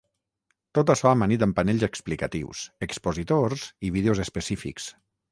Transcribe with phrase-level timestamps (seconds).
[0.77, 4.89] Tot açò amanit amb panells explicatius, expositors i vídeos específics.